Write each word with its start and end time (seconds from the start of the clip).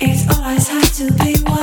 It 0.00 0.36
always 0.36 0.68
has 0.68 0.96
to 0.98 1.12
be 1.14 1.34
one. 1.42 1.57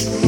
mais. 0.00 0.21